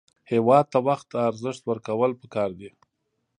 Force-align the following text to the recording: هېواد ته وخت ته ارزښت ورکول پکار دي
هېواد 0.31 0.65
ته 0.73 0.79
وخت 0.87 1.05
ته 1.11 1.17
ارزښت 1.29 1.61
ورکول 1.65 2.11
پکار 2.21 2.49
دي 2.59 2.69